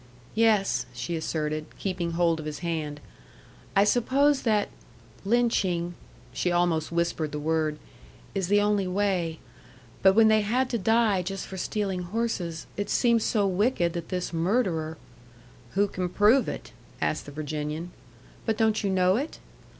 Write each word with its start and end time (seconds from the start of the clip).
"Yes," 0.33 0.87
she 0.95 1.15
asserted, 1.15 1.67
keeping 1.77 2.13
hold 2.13 2.39
of 2.39 2.47
his 2.47 2.57
hand. 2.65 2.99
"I 3.75 3.83
suppose 3.83 4.41
that 4.41 4.69
lynching" 5.23 5.93
(she 6.33 6.51
almost 6.51 6.91
whispered 6.91 7.31
the 7.31 7.39
word) 7.39 7.77
"is 8.33 8.47
the 8.47 8.61
only 8.61 8.87
way. 8.87 9.37
But 10.01 10.13
when 10.15 10.27
they 10.27 10.41
had 10.41 10.71
to 10.71 10.79
die 10.79 11.21
just 11.21 11.45
for 11.45 11.55
stealing 11.57 12.01
horses, 12.01 12.65
it 12.77 12.89
seems 12.89 13.23
so 13.23 13.45
wicked 13.45 13.93
that 13.93 14.09
this 14.09 14.33
murderer" 14.33 14.97
"Who 15.73 15.87
can 15.87 16.09
prove 16.09 16.49
it?" 16.49 16.71
asked 16.99 17.27
the 17.27 17.31
Virginian. 17.31 17.91
"But 18.43 18.57
don't 18.57 18.83
you 18.83 18.89
know 18.89 19.17
it?" 19.17 19.37